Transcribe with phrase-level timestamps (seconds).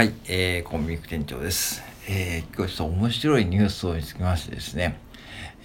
[0.00, 1.82] はい、えー、コンビニ店長です。
[2.08, 4.98] えー、今日ちょっと面白いニュースを見つけましてですね、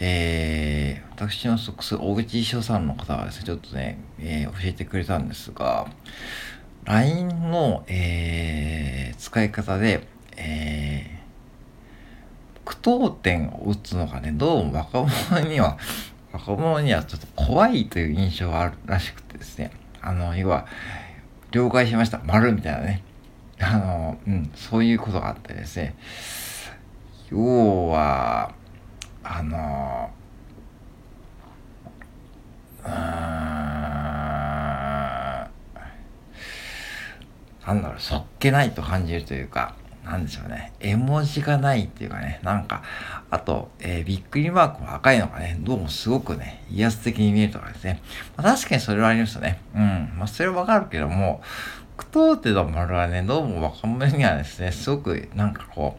[0.01, 5.88] えー、私の属する大口衣装さんの方がですね、ちょっとね、えー、教えてくれたんですが、
[6.84, 10.06] LINE の、えー、使い方で、
[10.36, 15.78] えー、句読点を打つのがね、どうも若者には、
[16.34, 20.67] 若者にはちょっと怖いという印象があるらしくてですね、あの、要は、
[21.52, 23.02] 了解しました、丸みたいなね、
[23.59, 25.95] あの、うん、そういうことがあってですね、
[27.32, 28.54] 要は、
[29.23, 30.12] あの、
[37.66, 40.72] なんだろう、そっけないと感じるというか、なんでしょうね。
[40.80, 42.84] 絵文字がないっていうかね、なんか、
[43.31, 48.03] あと、えー、びっくりマークも赤いのがね、どうもすごくね、威圧的に見えるとかですね。
[48.38, 49.59] まあ、確かにそれはありましたね。
[49.73, 50.14] うん。
[50.16, 51.42] まあ、それはわかるけども、
[51.98, 55.95] 句読点の丸はね、どうも若者にはですね、すごくなんかこ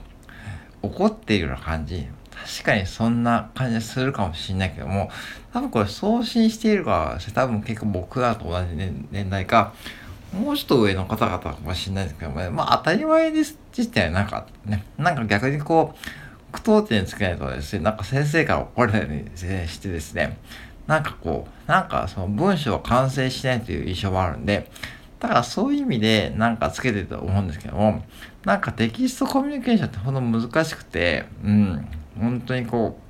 [0.82, 2.07] う、怒っているような感じ。
[2.30, 5.10] 確かにそんな感じするかもしれないけども、
[5.54, 8.76] 多分これ送信しているか多分結構僕らと同じ
[9.10, 9.73] 年代か、
[10.38, 19.24] もうちょっと上の方々かもしれないですけども、ね、まあ当たり前です自体なんかね、なんか逆にこう、句読点つけないとですね、なんか先生から怒られたり
[19.66, 20.37] してですね、
[20.87, 24.71] なんかこう、なんかその文章が完成しないという印象もあるんで、
[25.20, 28.04] だからそういう意味でなんかつけてると思うんですけども、
[28.45, 33.06] なんかテキストコミュニケーションってほんと難しくて、うん、本当にこう、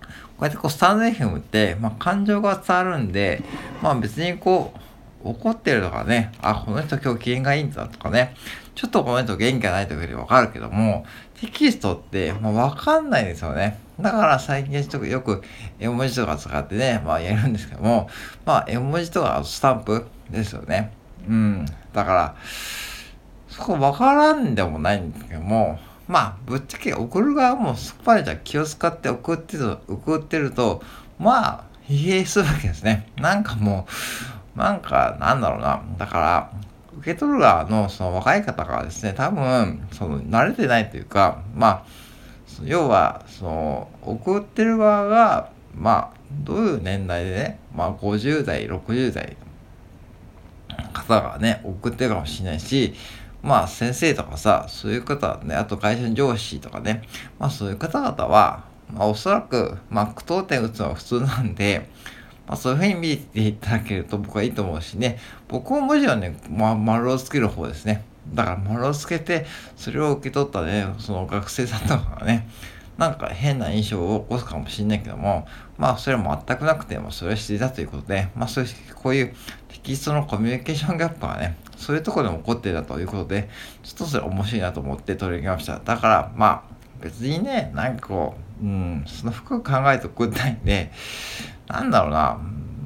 [0.00, 0.06] こ
[0.40, 3.42] うやってこうスタンド FM って、まあ、感情が伝わるんで、
[3.82, 4.78] まあ別にこう、
[5.24, 8.34] 怒ってるとかね、あ、この人今日機嫌がいいんだとかね、
[8.74, 11.04] ちょっとこの人元気がないとかでわかるけども、
[11.40, 13.78] テキストって、まあ、わかんないですよね。
[14.00, 15.42] だから最近ちょっとよく
[15.78, 18.08] 絵文字とか使ってね、まあやるんですけども、
[18.44, 20.92] まあ絵文字とかスタンプですよね。
[21.28, 21.66] うん。
[21.92, 22.36] だから、
[23.48, 25.78] そこわからんでもないんですけども、
[26.08, 30.82] まあ、ぶっちゃけ送る側もそこまでじゃ気を使って送ってると、送ってると、
[31.18, 33.08] まあ、疲弊するわけですね。
[33.16, 33.86] なんかも
[34.56, 35.82] う、なんか、なんだろうな。
[35.98, 36.50] だから、
[36.98, 41.84] 受け取る側のその若い方がですね、多分、その、慣れてないというか、まあ、
[42.64, 49.36] 要は、その、送ってる側が、まあ、どういう年代でね、まあ、50代、60代
[51.02, 52.94] 方がね、送ってるかもしれないし、
[53.42, 57.02] まあ先生とかさ、そういう方ね、あと会社の上司とかね、
[57.38, 61.88] まあそういう方々は、まあおそらく、まあ句読点打つのは普通なんで、
[62.46, 65.18] まあそういうふうに見ていただけると僕はいいと思うしね、
[65.48, 68.04] 僕も文字はね、まあ、丸をつける方ですね。
[68.32, 69.46] だから丸をつけて、
[69.76, 72.48] それを受け取ったね、その学生さんとかがね、
[72.98, 75.46] なんか変な印象を起こすかもしれないけども、
[75.78, 79.34] まあそれは全くなくてもそれは自然だということで、まあそういう、こういう
[79.68, 83.48] テキストのコミュニケーションギャップがね、そういうところでも起こっていたということで、
[83.82, 85.78] ちょっとそれ面白いなと思って取り上げました。
[85.78, 90.92] だからまあ別にね、なんかこう、うん、その服考えて送りたいんで、
[91.66, 92.38] なんだろうな、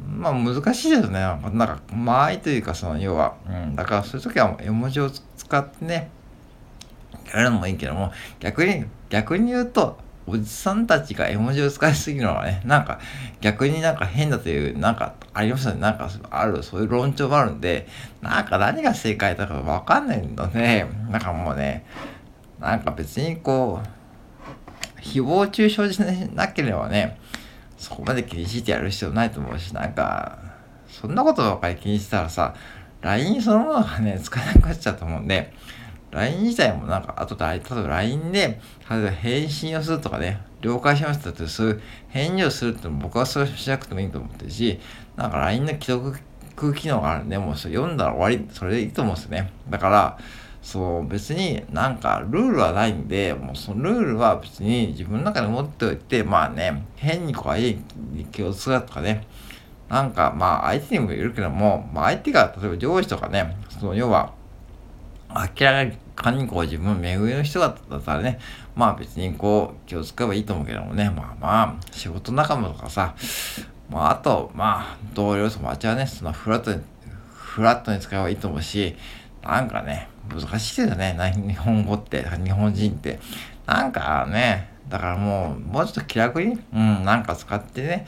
[0.09, 1.21] まあ難しいですね。
[1.21, 6.11] なんか、間合いというか、その要は、うん、だからそういう時は絵文字を使ってね、
[7.27, 12.99] やるのもいいけども、逆に、逆に言うと、おじさんたちが絵文字を使いすぎるのはね、なんか
[13.41, 15.81] 逆になんか変だという、なんかありましたね。
[15.81, 17.87] なんかある、そういう論調もあるんで、
[18.21, 21.87] なんか何が正解だかわかんないので、なんかもうね、
[22.59, 25.99] なんか別にこう、誹謗中傷し
[26.35, 27.19] なければね、
[27.77, 30.39] そこまで気にしてやる必要ないと思うし、なんか、
[30.89, 32.55] そんなことばかり気にしてたらさ、
[33.03, 35.53] LINE そのものがね、使えなくなっちゃうと思うんで、
[36.11, 44.81] LINE 自体もなんか、あと、例えば LINE で、例えば返信をするとかね、了解しましたって、そういう返事をするって僕はそれしなくてもいいと思ってるし、
[45.17, 49.51] なんか LINE の既読機能があるんで、もうそれ読んだら終わり、それでいいと思うんですよね。
[49.69, 50.19] だから、
[50.67, 57.79] そう別になんかルールはないんで、もうそのルールは別に自分の中で持っておいて、まあね、変にこう相手
[58.13, 59.29] に気を使うとかね、
[59.89, 64.33] なんかまあ相手にもいるけども、まあ相手が例えば上司とかね、その要は
[65.59, 68.39] 明らかにこう自分目上の人だったらね、
[68.75, 73.15] まあ別にこう気を使えばいいと思うけどもね、まあまあ仕事仲間とかさ、
[73.91, 76.81] まああと、まあ同僚友達はね、そのフラットに、
[77.35, 78.97] フラットに使えばいいと思うし、
[79.43, 81.17] なんかね、難しいですよね、
[81.47, 83.19] 日本語って、日本人って。
[83.67, 88.07] なんかね、だからもう、もうちょっと気楽に、うん、なんか使ってね、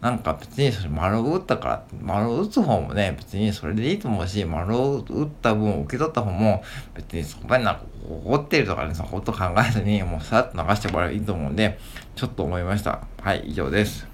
[0.00, 6.62] なんか別にそれ丸を打ったから、丸を打つ方もね、別にそれでいいと思うし、丸を打った分を受け取った方も、
[6.94, 11.78] 別にそこまでなんか怒ってるとかね、そのこと考えずに、もうさっと流してもらえばいいと思うんで、
[12.16, 13.06] ちょっと思いました。
[13.20, 14.09] はい、以上です。